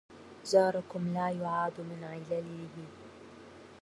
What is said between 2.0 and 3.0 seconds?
علله